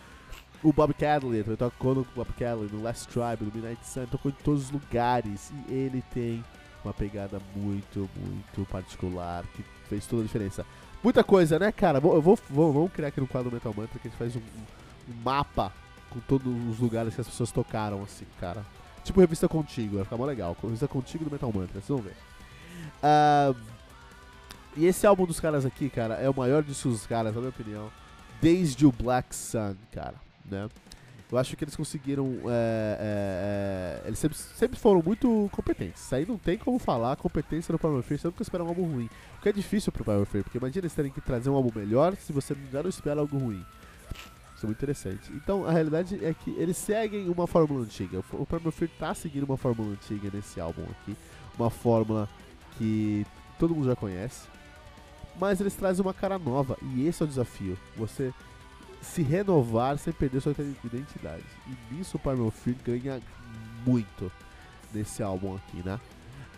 O 0.63 0.73
Bob 0.73 0.95
Cadley, 0.95 1.41
ele 1.41 1.57
tocou 1.57 1.95
no 1.95 2.07
Bob 2.15 2.29
Cadley, 2.39 2.71
no 2.73 2.83
Last 2.83 3.09
Tribe, 3.09 3.45
no 3.45 3.53
Midnight 3.55 3.87
Sun, 3.87 4.07
tocou 4.07 4.31
em 4.31 4.35
todos 4.43 4.65
os 4.65 4.71
lugares. 4.71 5.53
E 5.69 5.73
ele 5.73 6.03
tem 6.13 6.43
uma 6.85 6.95
pegada 6.95 7.41
muito, 7.55 8.09
muito 8.17 8.71
particular, 8.71 9.45
que 9.55 9.65
fez 9.89 10.07
toda 10.07 10.23
a 10.23 10.25
diferença. 10.25 10.65
Muita 11.03 11.23
coisa, 11.23 11.59
né, 11.59 11.71
cara? 11.73 11.99
Eu 11.99 12.21
vou, 12.21 12.39
vou, 12.51 12.73
vamos 12.73 12.93
criar 12.93 13.09
aqui 13.09 13.21
no 13.21 13.27
quadro 13.27 13.53
Metal 13.53 13.75
Mantra 13.77 13.99
que 13.99 14.09
a 14.09 14.11
gente 14.11 14.19
faz 14.19 14.37
um, 14.37 14.41
um, 14.41 15.23
mapa 15.23 15.73
com 16.11 16.21
todos 16.21 16.53
os 16.71 16.79
lugares 16.79 17.15
que 17.15 17.21
as 17.21 17.27
pessoas 17.27 17.53
tocaram, 17.53 18.03
assim, 18.03 18.27
cara. 18.41 18.65
Tipo 19.05 19.21
revista 19.21 19.49
contigo, 19.49 19.97
vai 19.97 20.05
ficar 20.05 20.17
mó 20.17 20.25
legal. 20.25 20.57
Revista 20.63 20.89
contigo 20.89 21.25
do 21.25 21.31
Metal 21.31 21.53
Mantra, 21.53 21.81
vocês 21.81 21.89
vão 21.89 21.99
ver. 21.99 22.17
Uh, 23.03 23.57
e 24.77 24.87
esse 24.87 25.07
álbum 25.07 25.27
dos 25.27 25.39
caras 25.39 25.67
aqui, 25.67 25.91
cara, 25.91 26.15
é 26.15 26.29
o 26.29 26.35
maior 26.35 26.63
de 26.63 26.75
seus 26.75 27.07
caras, 27.07 27.35
na 27.35 27.41
minha 27.41 27.51
opinião, 27.51 27.91
desde 28.41 28.87
o 28.87 28.93
Black 28.93 29.35
Sun, 29.35 29.77
cara 29.93 30.25
né? 30.45 30.69
Eu 31.31 31.39
acho 31.39 31.57
que 31.57 31.65
eles 31.65 31.75
conseguiram. 31.75 32.27
É, 32.47 34.01
é, 34.01 34.05
é, 34.05 34.07
eles 34.07 34.19
sempre, 34.19 34.37
sempre 34.37 34.79
foram 34.79 35.03
muito 35.03 35.49
competentes. 35.53 36.03
Isso 36.03 36.15
aí 36.15 36.27
não 36.27 36.39
tem 36.39 36.59
como 36.59 36.79
falar. 36.79 37.17
Competência 37.17 37.73
no 37.73 37.79
Power 37.79 38.03
Fear, 38.03 38.21
você 38.21 38.27
nunca 38.29 38.43
espera 38.43 38.63
um 38.63 38.69
álbum 38.69 38.85
ruim. 38.85 39.09
O 39.39 39.43
que 39.43 39.49
é 39.49 39.53
difícil 39.53 39.91
pro 39.91 40.05
Power 40.05 40.27
Fear, 40.27 40.45
porque 40.45 40.59
imagina 40.59 40.83
eles 40.83 40.95
terem 40.95 41.11
que 41.11 41.21
trazer 41.21 41.51
um 41.51 41.55
álbum 41.55 41.73
melhor 41.75 42.15
se 42.17 42.33
você 42.33 42.55
já 42.71 42.83
não 42.83 42.91
espera 42.91 43.21
algo 43.21 43.39
ruim. 43.39 43.65
Isso 44.55 44.65
é 44.65 44.67
muito 44.67 44.79
interessante. 44.79 45.33
Então 45.33 45.67
a 45.67 45.73
realidade 45.73 46.25
é 46.25 46.33
que 46.35 46.51
eles 46.51 46.77
seguem 46.77 47.29
uma 47.29 47.47
fórmula 47.47 47.83
antiga. 47.83 48.23
O 48.33 48.47
Power 48.47 48.71
Fear 48.71 48.91
tá 48.99 49.15
seguindo 49.15 49.45
uma 49.45 49.57
fórmula 49.57 49.93
antiga 49.93 50.31
nesse 50.33 50.61
álbum 50.61 50.83
aqui. 50.83 51.17
Uma 51.59 51.71
fórmula 51.71 52.29
que 52.77 53.27
todo 53.59 53.75
mundo 53.75 53.87
já 53.87 53.97
conhece. 53.97 54.47
Mas 55.41 55.61
eles 55.61 55.75
trazem 55.75 56.05
uma 56.05 56.15
cara 56.15 56.39
nova. 56.39 56.77
E 56.95 57.07
esse 57.07 57.23
é 57.23 57.25
o 57.25 57.29
desafio. 57.29 57.77
Você 57.97 58.33
se 59.05 59.23
renovar 59.23 59.99
sem 59.99 60.13
perder 60.13 60.41
sua 60.41 60.53
identidade. 60.85 61.45
E 61.67 61.95
nisso 61.95 62.17
o 62.17 62.21
Primal 62.21 62.51
Fear 62.51 62.77
ganha 62.85 63.21
muito 63.87 64.33
nesse 64.93 65.23
álbum 65.23 65.57
aqui, 65.57 65.83
né? 65.85 66.01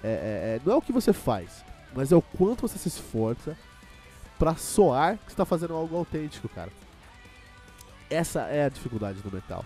É, 0.02 0.08
é, 0.08 0.12
é, 0.56 0.60
não 0.64 0.74
é 0.74 0.76
o 0.76 0.82
que 0.82 0.92
você 0.92 1.12
faz, 1.12 1.64
mas 1.94 2.12
é 2.12 2.16
o 2.16 2.22
quanto 2.22 2.62
você 2.62 2.78
se 2.78 2.88
esforça 2.88 3.56
para 4.38 4.54
soar 4.54 5.18
que 5.18 5.30
está 5.30 5.44
fazendo 5.44 5.74
algo 5.74 5.96
autêntico, 5.96 6.48
cara. 6.48 6.70
Essa 8.08 8.42
é 8.42 8.64
a 8.64 8.68
dificuldade 8.68 9.20
do 9.20 9.32
metal. 9.32 9.64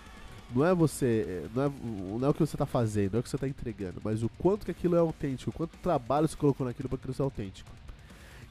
Não 0.53 0.65
é 0.65 0.73
você, 0.73 1.47
não 1.53 1.63
é, 1.63 1.71
não 2.19 2.27
é 2.27 2.29
o 2.29 2.33
que 2.33 2.39
você 2.39 2.55
está 2.55 2.65
fazendo, 2.65 3.13
não 3.13 3.17
é 3.17 3.21
o 3.21 3.23
que 3.23 3.29
você 3.29 3.37
está 3.37 3.47
entregando, 3.47 4.01
mas 4.03 4.23
o 4.23 4.29
quanto 4.37 4.65
que 4.65 4.71
aquilo 4.71 4.95
é 4.95 4.99
autêntico, 4.99 5.51
quanto 5.51 5.77
trabalho 5.77 6.27
você 6.27 6.35
colocou 6.35 6.65
naquilo 6.65 6.89
para 6.89 6.97
aquilo 6.97 7.13
ser 7.13 7.21
autêntico. 7.21 7.69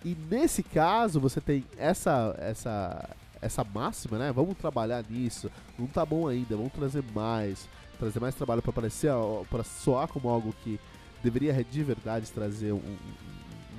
E 0.05 0.17
nesse 0.31 0.63
caso, 0.63 1.21
você 1.21 1.41
tem 1.41 1.65
essa 1.77 2.35
essa 2.39 3.11
essa 3.41 3.65
máxima, 3.65 4.19
né? 4.19 4.33
Vamos 4.33 4.57
trabalhar 4.57 5.05
nisso. 5.09 5.51
Não 5.79 5.87
tá 5.87 6.05
bom 6.05 6.29
ainda, 6.29 6.57
vamos 6.57 6.73
trazer 6.73 7.03
mais, 7.15 7.69
trazer 7.99 8.21
mais 8.21 8.35
trabalho 8.35 8.63
para 8.63 8.73
parecer, 8.73 9.11
para 9.49 9.65
soar 9.65 10.09
como 10.09 10.29
algo 10.29 10.55
que 10.63 10.79
deveria 11.23 11.53
de 11.65 11.83
verdade 11.83 12.31
trazer 12.31 12.73
um, 12.73 12.77
um, 12.77 12.99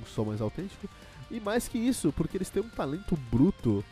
um, 0.00 0.06
som 0.06 0.24
mais 0.24 0.40
autêntico. 0.40 0.88
E 1.30 1.40
mais 1.40 1.68
que 1.68 1.78
isso, 1.78 2.12
porque 2.12 2.36
eles 2.36 2.50
têm 2.50 2.62
um 2.62 2.68
talento 2.68 3.16
bruto 3.30 3.84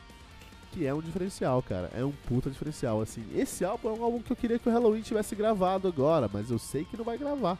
que 0.72 0.86
é 0.86 0.94
um 0.94 1.00
diferencial, 1.00 1.62
cara. 1.62 1.90
É 1.94 2.04
um 2.04 2.12
puta 2.12 2.50
diferencial, 2.50 3.00
assim. 3.00 3.24
Esse 3.34 3.64
álbum 3.64 3.88
é 3.88 3.92
um 3.92 4.04
álbum 4.04 4.22
que 4.22 4.30
eu 4.30 4.36
queria 4.36 4.58
que 4.58 4.68
o 4.68 4.72
Halloween 4.72 5.02
tivesse 5.02 5.34
gravado 5.34 5.88
agora, 5.88 6.30
mas 6.32 6.50
eu 6.50 6.58
sei 6.58 6.84
que 6.84 6.96
não 6.96 7.04
vai 7.04 7.18
gravar. 7.18 7.58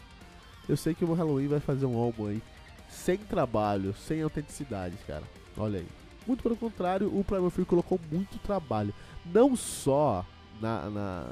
Eu 0.69 0.77
sei 0.77 0.95
que 0.95 1.05
o 1.05 1.13
Halloween 1.15 1.49
vai 1.49 1.61
fazer 1.61 1.87
um 1.87 1.99
álbum 1.99 2.29
aí 2.29 2.41
sem 2.89 3.17
trabalho, 3.17 3.95
sem 3.95 4.23
autenticidade, 4.23 4.97
cara. 5.07 5.25
Olha 5.57 5.81
aí. 5.81 6.00
Muito 6.27 6.43
pelo 6.43 6.57
contrário, 6.57 7.07
o 7.09 7.25
Primal 7.25 7.51
Fear 7.51 7.67
colocou 7.67 7.99
muito 8.11 8.39
trabalho. 8.39 8.95
Não 9.25 9.57
só 9.57 10.25
na, 10.61 10.91
na, 10.91 11.27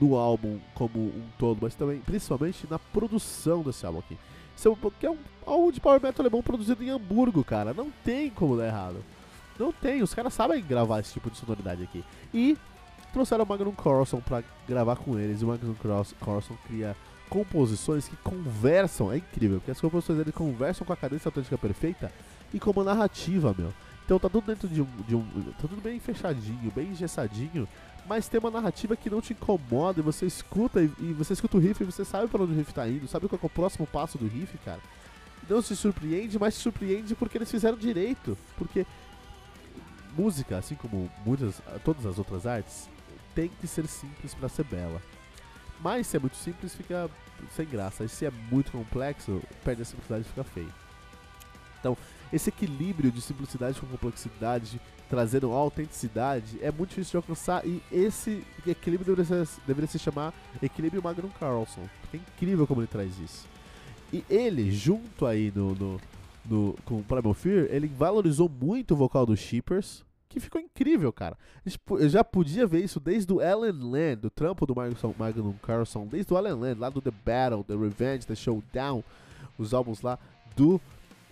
no 0.00 0.16
álbum 0.16 0.58
como 0.74 0.98
um 0.98 1.26
todo, 1.38 1.58
mas 1.62 1.74
também, 1.74 2.00
principalmente, 2.00 2.66
na 2.68 2.78
produção 2.78 3.62
desse 3.62 3.84
álbum 3.84 3.98
aqui. 3.98 4.18
Isso 4.56 4.68
é, 4.68 5.06
é 5.06 5.10
um 5.10 5.18
álbum 5.46 5.70
de 5.70 5.80
Power 5.80 6.02
Metal 6.02 6.24
alemão 6.24 6.42
produzido 6.42 6.82
em 6.82 6.90
Hamburgo, 6.90 7.44
cara. 7.44 7.72
Não 7.72 7.90
tem 8.04 8.30
como 8.30 8.56
dar 8.56 8.66
errado. 8.66 9.04
Não 9.58 9.72
tem, 9.72 10.02
os 10.02 10.14
caras 10.14 10.34
sabem 10.34 10.62
gravar 10.62 11.00
esse 11.00 11.12
tipo 11.12 11.30
de 11.30 11.36
sonoridade 11.36 11.82
aqui. 11.82 12.04
E 12.32 12.56
trouxeram 13.12 13.44
o 13.44 13.48
Magnum 13.48 13.72
Carlson 13.72 14.20
pra 14.20 14.42
gravar 14.68 14.96
com 14.96 15.18
eles. 15.18 15.40
E 15.40 15.44
o 15.44 15.48
Magnum 15.48 15.74
Carlson 16.20 16.56
cria 16.66 16.96
composições 17.28 18.08
que 18.08 18.16
conversam, 18.16 19.12
é 19.12 19.18
incrível, 19.18 19.58
porque 19.58 19.70
as 19.70 19.80
composições 19.80 20.18
dele 20.18 20.32
conversam 20.32 20.86
com 20.86 20.92
a 20.92 20.96
cadência 20.96 21.28
autêntica 21.28 21.58
perfeita 21.58 22.10
e 22.52 22.60
como 22.60 22.82
narrativa, 22.84 23.54
meu. 23.56 23.72
Então 24.04 24.18
tá 24.18 24.28
tudo 24.28 24.46
dentro 24.46 24.66
de 24.68 24.80
um, 24.80 24.86
de 25.06 25.14
um. 25.14 25.22
Tá 25.52 25.68
tudo 25.68 25.82
bem 25.82 26.00
fechadinho, 26.00 26.72
bem 26.74 26.88
engessadinho, 26.88 27.68
mas 28.06 28.26
tem 28.26 28.40
uma 28.40 28.50
narrativa 28.50 28.96
que 28.96 29.10
não 29.10 29.20
te 29.20 29.34
incomoda 29.34 30.00
e 30.00 30.02
você 30.02 30.24
escuta 30.24 30.80
e, 30.80 30.90
e 30.98 31.12
você 31.12 31.34
escuta 31.34 31.58
o 31.58 31.60
riff 31.60 31.82
e 31.82 31.86
você 31.86 32.04
sabe 32.04 32.26
para 32.28 32.42
onde 32.42 32.52
o 32.52 32.56
riff 32.56 32.72
tá 32.72 32.88
indo, 32.88 33.06
sabe 33.06 33.28
qual 33.28 33.38
é 33.42 33.46
o 33.46 33.50
próximo 33.50 33.86
passo 33.86 34.16
do 34.16 34.26
riff, 34.26 34.56
cara. 34.64 34.80
Não 35.48 35.60
se 35.60 35.76
surpreende, 35.76 36.38
mas 36.38 36.54
se 36.54 36.60
surpreende 36.60 37.14
porque 37.14 37.38
eles 37.38 37.50
fizeram 37.50 37.76
direito. 37.76 38.36
Porque 38.56 38.86
música, 40.16 40.58
assim 40.58 40.74
como 40.74 41.10
muitas, 41.24 41.60
todas 41.84 42.04
as 42.04 42.18
outras 42.18 42.46
artes, 42.46 42.88
tem 43.34 43.50
que 43.60 43.66
ser 43.66 43.86
simples 43.86 44.34
para 44.34 44.48
ser 44.48 44.64
bela. 44.64 45.00
Mas 45.80 46.06
se 46.06 46.16
é 46.16 46.20
muito 46.20 46.36
simples, 46.36 46.74
fica 46.74 47.08
sem 47.54 47.66
graça. 47.66 48.04
E 48.04 48.08
se 48.08 48.26
é 48.26 48.30
muito 48.30 48.72
complexo, 48.72 49.40
perde 49.64 49.82
a 49.82 49.84
simplicidade 49.84 50.22
e 50.22 50.28
fica 50.28 50.44
feio. 50.44 50.72
Então, 51.78 51.96
esse 52.32 52.50
equilíbrio 52.50 53.10
de 53.10 53.20
simplicidade 53.20 53.80
com 53.80 53.86
complexidade, 53.86 54.80
trazendo 55.08 55.52
autenticidade, 55.52 56.58
é 56.60 56.70
muito 56.70 56.90
difícil 56.90 57.12
de 57.12 57.16
alcançar 57.16 57.66
e 57.66 57.82
esse 57.90 58.44
equilíbrio 58.66 59.14
deveria, 59.14 59.44
ser, 59.44 59.60
deveria 59.66 59.88
se 59.88 59.98
chamar 59.98 60.34
equilíbrio 60.62 61.02
Magnum 61.02 61.30
Carlson, 61.40 61.88
é 62.12 62.16
incrível 62.16 62.66
como 62.66 62.80
ele 62.80 62.88
traz 62.88 63.18
isso. 63.18 63.46
E 64.12 64.24
ele, 64.28 64.70
junto 64.70 65.26
aí 65.26 65.52
no, 65.54 65.74
no, 65.74 66.00
no 66.48 66.76
com 66.84 66.98
o 66.98 67.04
Primal 67.04 67.34
Fear, 67.34 67.66
ele 67.70 67.86
valorizou 67.86 68.48
muito 68.48 68.94
o 68.94 68.96
vocal 68.96 69.26
dos 69.26 69.38
Shippers, 69.38 70.04
que 70.28 70.40
ficou 70.40 70.60
incrível, 70.60 71.12
cara. 71.12 71.36
Eu 71.90 72.08
já 72.08 72.22
podia 72.22 72.66
ver 72.66 72.84
isso 72.84 73.00
desde 73.00 73.32
o 73.32 73.40
Alan 73.40 73.72
Land, 73.72 74.16
do 74.16 74.30
trampo 74.30 74.66
do 74.66 74.74
Magnum 74.74 75.54
Carlson, 75.62 76.06
desde 76.06 76.32
o 76.32 76.36
Alan 76.36 76.56
Land, 76.56 76.80
lá 76.80 76.90
do 76.90 77.00
The 77.00 77.10
Battle, 77.10 77.64
The 77.64 77.74
Revenge, 77.74 78.26
The 78.26 78.34
Showdown, 78.34 79.02
os 79.58 79.72
álbuns 79.72 80.02
lá 80.02 80.18
do 80.54 80.80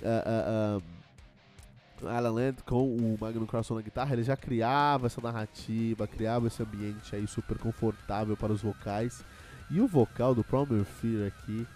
uh, 0.02 0.78
uh, 0.78 2.08
Alan 2.08 2.32
Land 2.32 2.62
com 2.64 2.84
o 2.84 3.16
Magnum 3.20 3.46
Carlson 3.46 3.76
na 3.76 3.82
guitarra, 3.82 4.12
ele 4.12 4.22
já 4.22 4.36
criava 4.36 5.06
essa 5.06 5.20
narrativa, 5.20 6.06
criava 6.06 6.46
esse 6.46 6.62
ambiente 6.62 7.14
aí 7.14 7.26
super 7.26 7.58
confortável 7.58 8.36
para 8.36 8.52
os 8.52 8.62
vocais. 8.62 9.24
E 9.70 9.80
o 9.80 9.86
vocal 9.86 10.34
do 10.34 10.44
Promer 10.44 10.84
Fear 10.84 11.26
aqui, 11.26 11.66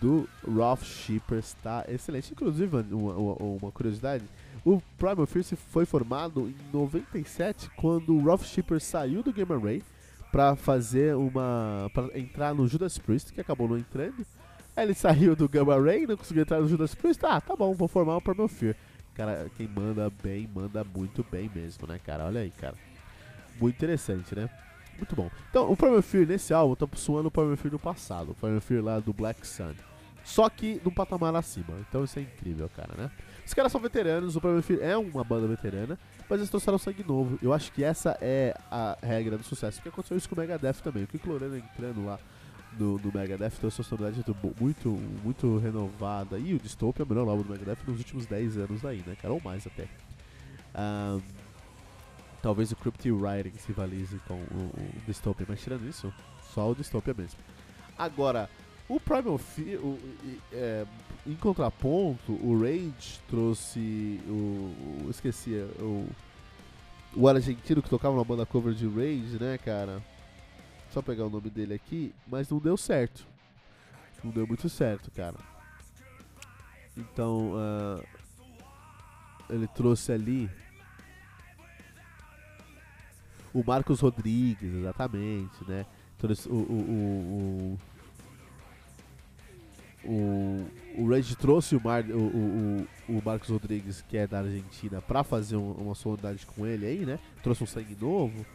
do 0.00 0.28
Ralph 0.46 0.82
Shipper, 0.82 1.38
está 1.38 1.84
excelente. 1.88 2.32
Inclusive, 2.32 2.76
uma, 2.90 3.14
uma, 3.14 3.72
curiosidade, 3.72 4.24
o 4.64 4.80
Primal 4.98 5.26
Fear 5.26 5.44
foi 5.44 5.84
formado 5.84 6.48
em 6.48 6.56
97, 6.72 7.70
quando 7.76 8.14
o 8.14 8.24
Ralph 8.24 8.44
Shipper 8.44 8.80
saiu 8.80 9.22
do 9.22 9.32
Gamma 9.32 9.58
Ray 9.58 9.82
para 10.32 10.56
fazer 10.56 11.14
uma. 11.14 11.90
para 11.94 12.18
entrar 12.18 12.54
no 12.54 12.66
Judas 12.66 12.98
Priest, 12.98 13.32
que 13.32 13.40
acabou 13.40 13.68
não 13.68 13.78
entrando. 13.78 14.26
Ele 14.76 14.94
saiu 14.94 15.34
do 15.34 15.48
Gamma 15.48 15.80
Ray, 15.80 16.06
não 16.06 16.16
conseguiu 16.16 16.42
entrar 16.42 16.60
no 16.60 16.68
Judas 16.68 16.94
Priest. 16.94 17.24
Ah, 17.24 17.40
tá 17.40 17.56
bom, 17.56 17.72
vou 17.72 17.88
formar 17.88 18.16
o 18.16 18.20
Primal 18.20 18.48
Fear. 18.48 18.76
Cara, 19.14 19.50
quem 19.56 19.66
manda 19.66 20.12
bem, 20.22 20.48
manda 20.54 20.84
muito 20.84 21.24
bem 21.30 21.50
mesmo, 21.54 21.86
né, 21.86 21.98
cara? 22.04 22.26
Olha 22.26 22.42
aí, 22.42 22.50
cara. 22.50 22.74
Muito 23.58 23.74
interessante, 23.74 24.34
né? 24.34 24.50
Muito 24.98 25.16
bom. 25.16 25.30
Então, 25.48 25.70
o 25.70 25.76
Primal 25.76 26.02
Fear 26.02 26.26
nesse 26.26 26.52
álbum 26.52 26.74
tá 26.74 26.86
suando 26.94 27.28
o 27.28 27.30
Primal 27.30 27.56
Fear 27.56 27.70
do 27.70 27.78
passado. 27.78 28.32
O 28.32 28.34
Primal 28.34 28.60
Fear 28.60 28.84
lá 28.84 29.00
do 29.00 29.14
Black 29.14 29.46
Sun. 29.46 29.72
Só 30.26 30.50
que 30.50 30.80
num 30.84 30.90
patamar 30.90 31.34
acima. 31.36 31.72
Então 31.88 32.02
isso 32.02 32.18
é 32.18 32.22
incrível, 32.22 32.68
cara, 32.76 32.94
né? 32.98 33.10
Os 33.46 33.54
caras 33.54 33.70
são 33.70 33.80
veteranos, 33.80 34.34
o 34.34 34.40
Primal 34.40 34.60
Fear 34.60 34.80
é 34.82 34.96
uma 34.96 35.22
banda 35.22 35.46
veterana, 35.46 35.96
mas 36.28 36.40
eles 36.40 36.50
trouxeram 36.50 36.78
sangue 36.78 37.04
novo. 37.06 37.38
Eu 37.40 37.52
acho 37.52 37.70
que 37.70 37.84
essa 37.84 38.18
é 38.20 38.52
a 38.68 38.98
regra 39.00 39.38
do 39.38 39.44
sucesso. 39.44 39.78
Porque 39.78 39.88
aconteceu 39.88 40.16
isso 40.16 40.28
com 40.28 40.34
o 40.34 40.38
Megadeth 40.38 40.82
também. 40.82 41.04
O 41.04 41.06
Kiko 41.06 41.30
Lorena 41.30 41.56
entrando 41.56 42.04
lá 42.04 42.18
no, 42.78 42.98
no 42.98 43.12
Megadeth 43.12 43.52
trouxe 43.58 43.80
uma 43.80 43.84
sonoridade 43.84 44.24
muito, 44.60 44.88
muito 45.22 45.58
renovada. 45.58 46.38
E 46.38 46.54
o 46.54 46.58
Dystopia 46.58 47.02
é 47.02 47.06
o 47.06 47.08
melhor 47.08 47.28
álbum 47.28 47.42
do 47.42 47.50
Megadeth 47.50 47.78
nos 47.86 47.98
últimos 47.98 48.26
10 48.26 48.58
anos 48.58 48.84
aí, 48.84 49.02
né, 49.06 49.16
cara? 49.20 49.32
Ou 49.32 49.40
mais 49.40 49.66
até. 49.66 49.88
Um, 50.74 51.20
talvez 52.42 52.70
o 52.70 52.76
Cryptic 52.76 53.12
Writing 53.12 53.58
se 53.58 53.68
rivalize 53.68 54.18
com 54.26 54.34
o, 54.34 54.36
o 54.36 55.00
Dystopia, 55.06 55.46
mas 55.48 55.60
tirando 55.60 55.88
isso, 55.88 56.12
só 56.54 56.70
o 56.70 56.74
Dystopia 56.74 57.14
mesmo. 57.14 57.38
Agora, 57.98 58.48
o 58.88 59.00
Primal 59.00 59.38
Fear, 59.38 59.80
o, 59.80 59.98
é, 60.52 60.86
em 61.26 61.34
contraponto, 61.34 62.32
o 62.32 62.60
Rage 62.60 63.20
trouxe 63.28 64.20
o, 64.28 65.04
o 65.06 65.10
esqueci, 65.10 65.54
o, 65.80 66.06
o 67.16 67.28
argentino 67.28 67.82
que 67.82 67.90
tocava 67.90 68.14
uma 68.14 68.24
banda 68.24 68.46
cover 68.46 68.74
de 68.74 68.86
Rage, 68.86 69.38
né, 69.40 69.58
cara? 69.58 70.00
Só 70.96 71.02
pegar 71.02 71.26
o 71.26 71.28
nome 71.28 71.50
dele 71.50 71.74
aqui, 71.74 72.14
mas 72.26 72.48
não 72.48 72.58
deu 72.58 72.74
certo. 72.74 73.26
Não 74.24 74.30
deu 74.30 74.46
muito 74.46 74.66
certo, 74.66 75.10
cara. 75.10 75.36
Então, 76.96 77.52
uh, 77.52 78.02
ele 79.50 79.68
trouxe 79.68 80.10
ali 80.10 80.48
o 83.52 83.62
Marcos 83.62 84.00
Rodrigues, 84.00 84.72
exatamente, 84.72 85.68
né? 85.68 85.84
Trouxe 86.16 86.48
o, 86.48 86.54
o, 86.54 87.78
o, 90.02 90.10
o, 90.10 90.70
o 91.02 91.10
Rage 91.10 91.36
trouxe 91.36 91.76
o, 91.76 91.84
Mar, 91.84 92.04
o, 92.04 92.16
o, 92.16 92.88
o 93.18 93.22
Marcos 93.22 93.50
Rodrigues, 93.50 94.00
que 94.00 94.16
é 94.16 94.26
da 94.26 94.38
Argentina, 94.38 95.02
pra 95.02 95.22
fazer 95.22 95.56
um, 95.56 95.72
uma 95.72 95.94
sonoridade 95.94 96.46
com 96.46 96.66
ele 96.66 96.86
aí, 96.86 97.04
né? 97.04 97.18
Trouxe 97.42 97.62
um 97.62 97.66
sangue 97.66 97.94
novo, 98.00 98.46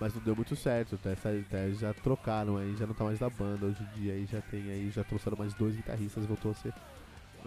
mas 0.00 0.14
não 0.14 0.22
deu 0.22 0.34
muito 0.34 0.54
certo. 0.56 0.96
Até, 0.96 1.12
até 1.12 1.70
já 1.72 1.92
trocaram 1.94 2.56
aí, 2.56 2.74
já 2.76 2.86
não 2.86 2.94
tá 2.94 3.04
mais 3.04 3.18
da 3.18 3.30
banda. 3.30 3.66
Hoje 3.66 3.82
em 3.82 4.00
dia 4.00 4.12
aí 4.14 4.26
já 4.26 4.40
tem 4.40 4.62
aí, 4.70 4.90
já 4.90 5.04
trouxeram 5.04 5.36
mais 5.36 5.54
dois 5.54 5.74
guitarristas, 5.76 6.24
voltou 6.26 6.50
a 6.50 6.54
ser 6.54 6.72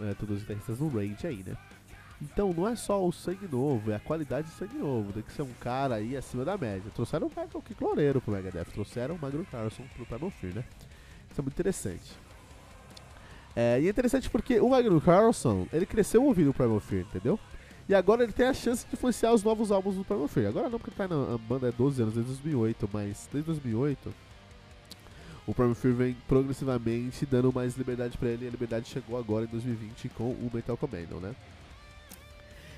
é, 0.00 0.14
todos 0.14 0.36
os 0.36 0.42
guitarristas 0.42 0.78
no 0.78 0.88
range 0.88 1.26
aí, 1.26 1.44
né? 1.46 1.56
Então 2.20 2.52
não 2.52 2.66
é 2.66 2.74
só 2.74 3.04
o 3.04 3.12
sangue 3.12 3.46
novo, 3.46 3.92
é 3.92 3.94
a 3.94 4.00
qualidade 4.00 4.48
de 4.48 4.54
sangue 4.54 4.76
novo. 4.76 5.12
Tem 5.12 5.22
que 5.22 5.32
ser 5.32 5.42
um 5.42 5.52
cara 5.60 5.96
aí 5.96 6.16
acima 6.16 6.44
da 6.44 6.56
média. 6.56 6.90
Trouxeram 6.94 7.26
o 7.26 7.30
Michael 7.30 7.62
Kikloreiro 7.62 8.20
pro 8.20 8.32
Megadeth, 8.32 8.64
trouxeram 8.72 9.14
o 9.14 9.18
Magro 9.18 9.46
Carlson 9.50 9.84
pro 9.94 10.04
Primal 10.04 10.30
Fear, 10.30 10.54
né? 10.54 10.64
Isso 11.30 11.40
é 11.40 11.42
muito 11.42 11.54
interessante. 11.54 12.12
É, 13.54 13.80
e 13.80 13.86
é 13.86 13.90
interessante 13.90 14.30
porque 14.30 14.60
o 14.60 14.70
Magno 14.70 15.00
Carlson, 15.00 15.66
ele 15.72 15.86
cresceu 15.86 16.24
ouvindo 16.24 16.50
o 16.50 16.54
Primal 16.54 16.80
Fear, 16.80 17.02
entendeu? 17.02 17.38
E 17.88 17.94
agora 17.94 18.22
ele 18.22 18.32
tem 18.32 18.46
a 18.46 18.54
chance 18.54 18.86
de 18.86 18.94
influenciar 18.94 19.32
os 19.32 19.42
novos 19.42 19.72
álbuns 19.72 19.96
do 19.96 20.04
Primal 20.04 20.28
Fear. 20.28 20.48
Agora 20.48 20.68
não, 20.68 20.78
porque 20.78 20.94
tá 20.94 21.08
na 21.08 21.38
banda 21.38 21.68
há 21.68 21.70
12 21.70 22.02
anos, 22.02 22.14
desde 22.14 22.32
2008, 22.32 22.88
mas 22.92 23.28
desde 23.32 23.46
2008 23.46 24.12
o 25.46 25.54
Primal 25.54 25.74
Fear 25.74 25.94
vem 25.94 26.16
progressivamente 26.28 27.24
dando 27.24 27.50
mais 27.50 27.74
liberdade 27.76 28.18
para 28.18 28.28
ele 28.28 28.44
e 28.44 28.48
a 28.48 28.50
liberdade 28.50 28.86
chegou 28.86 29.18
agora 29.18 29.46
em 29.46 29.48
2020 29.48 30.10
com 30.10 30.24
o 30.24 30.50
Metal 30.52 30.76
Commando, 30.76 31.18
né? 31.18 31.34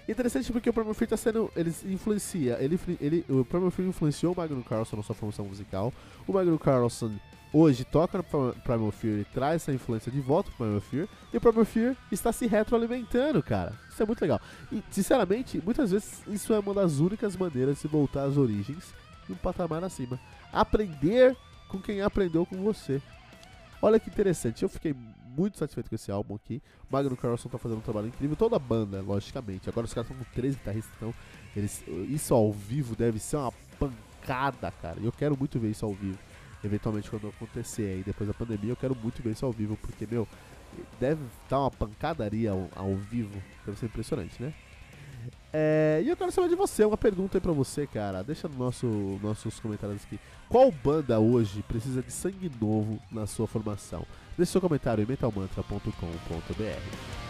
interessante 0.08 0.50
porque 0.52 0.68
o 0.68 0.72
Primal 0.72 0.94
Fear 0.94 1.08
tá 1.08 1.16
sendo. 1.16 1.50
Ele 1.54 1.72
influencia. 1.86 2.58
Ele, 2.60 2.78
ele, 3.00 3.24
o 3.28 3.44
Primal 3.44 3.70
Fear 3.70 3.88
influenciou 3.88 4.32
o 4.32 4.36
Magnum 4.36 4.62
Carlson 4.62 4.96
na 4.96 5.02
sua 5.02 5.14
formação 5.14 5.44
musical. 5.44 5.92
O 6.26 6.32
Magnum 6.32 6.58
Carlson 6.58 7.12
hoje 7.52 7.84
toca 7.84 8.18
no 8.18 8.24
Primal 8.54 8.90
Fear 8.90 9.20
e 9.20 9.24
traz 9.24 9.62
essa 9.62 9.72
influência 9.72 10.10
de 10.10 10.20
volta 10.20 10.50
pro 10.50 10.64
Primal 10.64 10.80
Fear. 10.80 11.08
E 11.32 11.36
o 11.36 11.40
Primal 11.40 11.64
Fear 11.64 11.96
está 12.10 12.32
se 12.32 12.46
retroalimentando, 12.46 13.42
cara. 13.42 13.72
Isso 13.88 14.02
é 14.02 14.06
muito 14.06 14.20
legal. 14.20 14.40
E, 14.70 14.82
sinceramente, 14.90 15.60
muitas 15.64 15.90
vezes 15.90 16.22
isso 16.26 16.52
é 16.52 16.58
uma 16.58 16.74
das 16.74 16.98
únicas 16.98 17.36
maneiras 17.36 17.80
de 17.80 17.88
voltar 17.88 18.24
às 18.24 18.36
origens 18.36 18.94
e 19.28 19.32
um 19.32 19.36
patamar 19.36 19.82
acima. 19.84 20.18
Aprender 20.52 21.36
com 21.68 21.80
quem 21.80 22.00
aprendeu 22.00 22.44
com 22.44 22.56
você. 22.62 23.00
Olha 23.82 23.98
que 23.98 24.10
interessante, 24.10 24.62
eu 24.62 24.68
fiquei 24.68 24.94
muito 25.36 25.56
satisfeito 25.56 25.88
com 25.88 25.94
esse 25.94 26.10
álbum 26.10 26.34
aqui. 26.34 26.60
O 26.88 26.92
Magno 26.92 27.16
Carlson 27.16 27.48
tá 27.48 27.56
fazendo 27.56 27.78
um 27.78 27.82
trabalho 27.82 28.08
incrível, 28.08 28.36
toda 28.36 28.56
a 28.56 28.58
banda, 28.58 29.00
logicamente. 29.00 29.68
Agora 29.70 29.86
os 29.86 29.94
caras 29.94 30.10
estão 30.10 30.22
com 30.22 30.30
três 30.32 30.54
guitarristas, 30.54 30.92
então 30.96 31.14
eles, 31.56 31.82
isso 32.08 32.34
ao 32.34 32.52
vivo 32.52 32.94
deve 32.94 33.18
ser 33.18 33.36
uma 33.36 33.52
pancada, 33.78 34.70
cara. 34.82 35.00
E 35.00 35.06
eu 35.06 35.12
quero 35.12 35.36
muito 35.36 35.58
ver 35.58 35.70
isso 35.70 35.86
ao 35.86 35.94
vivo. 35.94 36.18
Eventualmente 36.62 37.10
quando 37.10 37.28
acontecer 37.28 37.82
aí, 37.82 38.02
depois 38.04 38.28
da 38.28 38.34
pandemia, 38.34 38.72
eu 38.72 38.76
quero 38.76 38.94
muito 38.94 39.22
ver 39.22 39.32
isso 39.32 39.46
ao 39.46 39.52
vivo, 39.52 39.78
porque, 39.80 40.06
meu, 40.06 40.28
deve 40.98 41.22
estar 41.42 41.60
uma 41.60 41.70
pancadaria 41.70 42.50
ao, 42.50 42.68
ao 42.74 42.94
vivo. 42.94 43.42
Deve 43.64 43.78
ser 43.78 43.86
impressionante, 43.86 44.42
né? 44.42 44.52
É, 45.52 46.00
e 46.04 46.08
eu 46.08 46.16
quero 46.16 46.30
saber 46.30 46.48
de 46.48 46.54
você, 46.54 46.84
uma 46.84 46.96
pergunta 46.96 47.36
aí 47.36 47.40
pra 47.40 47.52
você, 47.52 47.86
cara. 47.86 48.22
Deixa 48.22 48.48
nos 48.48 48.56
nosso, 48.56 48.86
nossos 49.22 49.58
comentários 49.58 50.04
aqui. 50.04 50.18
Qual 50.48 50.70
banda 50.70 51.18
hoje 51.18 51.62
precisa 51.62 52.02
de 52.02 52.12
sangue 52.12 52.50
novo 52.60 53.00
na 53.10 53.26
sua 53.26 53.46
formação? 53.46 54.06
Deixe 54.36 54.52
seu 54.52 54.60
comentário 54.60 55.02
em 55.02 55.06
metalmantra.com.br. 55.06 57.29